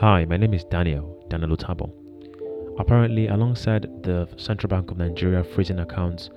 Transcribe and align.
Hi, 0.00 0.24
my 0.26 0.36
name 0.36 0.54
is 0.54 0.62
Daniel, 0.62 1.26
Daniel 1.28 1.56
Utabo. 1.56 1.90
Apparently, 2.78 3.26
alongside 3.26 3.82
the 4.04 4.28
Central 4.36 4.68
Bank 4.68 4.92
of 4.92 4.96
Nigeria 4.96 5.42
freezing 5.42 5.80
accounts 5.80 6.30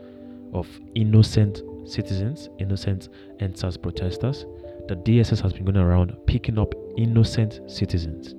of 0.52 0.68
innocent 0.96 1.62
citizens, 1.86 2.50
innocent 2.58 3.10
EndSARS 3.40 3.80
protesters, 3.80 4.48
the 4.88 4.96
DSS 4.96 5.42
has 5.42 5.54
been 5.54 5.66
going 5.66 5.78
around 5.78 6.18
picking 6.26 6.58
up 6.58 6.74
innocent 6.98 7.60
citizens. 7.68 8.34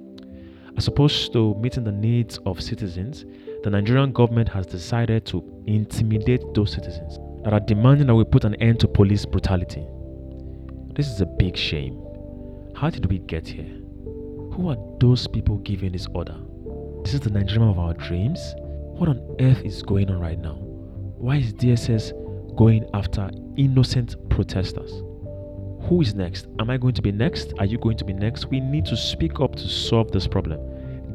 As 0.76 0.88
opposed 0.88 1.32
to 1.34 1.54
meeting 1.60 1.84
the 1.84 1.92
needs 1.92 2.40
of 2.44 2.60
citizens, 2.60 3.24
the 3.62 3.70
Nigerian 3.70 4.10
government 4.10 4.48
has 4.48 4.66
decided 4.66 5.24
to 5.26 5.62
intimidate 5.68 6.42
those 6.52 6.72
citizens 6.72 7.20
that 7.44 7.52
are 7.52 7.60
demanding 7.60 8.08
that 8.08 8.16
we 8.16 8.24
put 8.24 8.42
an 8.44 8.56
end 8.56 8.80
to 8.80 8.88
police 8.88 9.24
brutality. 9.24 9.86
This 10.96 11.06
is 11.06 11.20
a 11.20 11.26
big 11.26 11.56
shame. 11.56 11.96
How 12.74 12.90
did 12.90 13.06
we 13.06 13.20
get 13.20 13.46
here? 13.46 13.81
Who 14.52 14.68
are 14.68 14.76
those 15.00 15.26
people 15.26 15.56
giving 15.58 15.92
this 15.92 16.06
order? 16.12 16.36
This 17.04 17.14
is 17.14 17.20
the 17.20 17.30
Nigeria 17.30 17.70
of 17.70 17.78
our 17.78 17.94
dreams? 17.94 18.54
What 18.58 19.08
on 19.08 19.36
earth 19.40 19.64
is 19.64 19.82
going 19.82 20.10
on 20.10 20.20
right 20.20 20.38
now? 20.38 20.56
Why 21.16 21.36
is 21.36 21.54
DSS 21.54 22.12
going 22.54 22.86
after 22.92 23.30
innocent 23.56 24.14
protesters? 24.28 24.90
Who 25.88 26.02
is 26.02 26.14
next? 26.14 26.48
Am 26.58 26.68
I 26.68 26.76
going 26.76 26.92
to 26.92 27.00
be 27.00 27.10
next? 27.10 27.54
Are 27.58 27.64
you 27.64 27.78
going 27.78 27.96
to 27.96 28.04
be 28.04 28.12
next? 28.12 28.44
We 28.50 28.60
need 28.60 28.84
to 28.86 28.96
speak 28.96 29.40
up 29.40 29.56
to 29.56 29.66
solve 29.66 30.12
this 30.12 30.26
problem. 30.26 30.60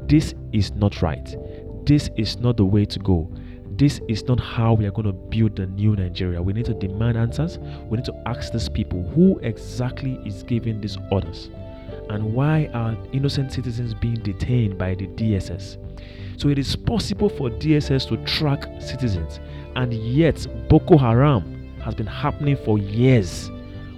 This 0.07 0.33
is 0.51 0.71
not 0.71 1.03
right. 1.03 1.35
This 1.85 2.09
is 2.17 2.39
not 2.39 2.57
the 2.57 2.65
way 2.65 2.85
to 2.85 2.97
go. 2.97 3.31
This 3.75 4.01
is 4.07 4.23
not 4.23 4.39
how 4.39 4.73
we 4.73 4.87
are 4.87 4.91
going 4.91 5.05
to 5.05 5.13
build 5.13 5.57
the 5.57 5.67
new 5.67 5.95
Nigeria. 5.95 6.41
We 6.41 6.53
need 6.53 6.65
to 6.65 6.73
demand 6.73 7.19
answers. 7.19 7.59
We 7.87 7.97
need 7.97 8.05
to 8.05 8.23
ask 8.25 8.51
these 8.51 8.67
people 8.67 9.03
who 9.09 9.37
exactly 9.43 10.19
is 10.25 10.41
giving 10.41 10.81
these 10.81 10.97
orders 11.11 11.51
and 12.09 12.33
why 12.33 12.69
are 12.73 12.97
innocent 13.11 13.51
citizens 13.51 13.93
being 13.93 14.15
detained 14.15 14.77
by 14.77 14.95
the 14.95 15.07
DSS? 15.07 15.77
So 16.39 16.49
it 16.49 16.59
is 16.59 16.75
possible 16.75 17.29
for 17.29 17.49
DSS 17.49 18.07
to 18.09 18.17
track 18.25 18.65
citizens, 18.79 19.39
and 19.75 19.93
yet 19.93 20.45
Boko 20.69 20.97
Haram 20.97 21.75
has 21.83 21.95
been 21.95 22.07
happening 22.07 22.57
for 22.63 22.77
years. 22.77 23.49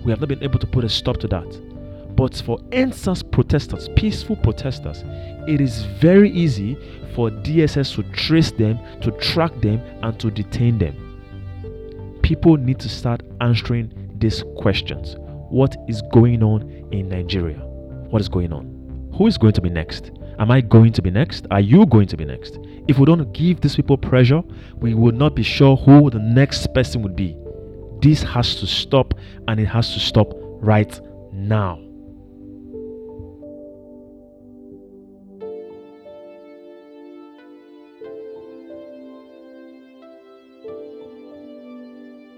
We 0.03 0.11
have 0.11 0.19
not 0.19 0.29
been 0.29 0.43
able 0.43 0.59
to 0.59 0.67
put 0.67 0.83
a 0.83 0.89
stop 0.89 1.17
to 1.17 1.27
that. 1.27 2.15
But 2.15 2.35
for 2.45 2.57
EndSARS 2.71 3.29
protesters, 3.31 3.89
peaceful 3.95 4.35
protesters, 4.37 5.03
it 5.47 5.61
is 5.61 5.83
very 6.01 6.29
easy 6.31 6.75
for 7.15 7.29
DSS 7.29 7.95
to 7.95 8.03
trace 8.11 8.51
them, 8.51 8.79
to 9.01 9.11
track 9.11 9.53
them, 9.61 9.81
and 10.01 10.19
to 10.19 10.29
detain 10.29 10.77
them. 10.77 10.95
People 12.21 12.57
need 12.57 12.79
to 12.79 12.89
start 12.89 13.21
answering 13.41 13.91
these 14.17 14.43
questions. 14.57 15.15
What 15.49 15.75
is 15.87 16.01
going 16.11 16.43
on 16.43 16.69
in 16.91 17.09
Nigeria? 17.09 17.68
What 18.09 18.21
is 18.21 18.29
going 18.29 18.53
on. 18.53 19.11
Who 19.17 19.27
is 19.27 19.37
going 19.37 19.53
to 19.53 19.61
be 19.61 19.69
next? 19.69 20.11
Am 20.39 20.51
I 20.51 20.61
going 20.61 20.93
to 20.93 21.01
be 21.01 21.11
next? 21.11 21.45
Are 21.51 21.59
you 21.59 21.85
going 21.85 22.07
to 22.07 22.17
be 22.17 22.25
next? 22.25 22.59
If 22.87 22.97
we 22.97 23.05
don't 23.05 23.31
give 23.33 23.59
these 23.61 23.75
people 23.75 23.97
pressure, 23.97 24.41
we 24.77 24.93
will 24.93 25.11
not 25.11 25.35
be 25.35 25.43
sure 25.43 25.75
who 25.75 26.09
the 26.09 26.19
next 26.19 26.73
person 26.73 27.01
would 27.01 27.15
be. 27.15 27.35
This 28.01 28.23
has 28.23 28.55
to 28.55 28.67
stop 28.67 29.13
and 29.47 29.59
it 29.59 29.65
has 29.65 29.93
to 29.93 29.99
stop 29.99 30.31
right 30.61 30.99
now. 31.33 31.88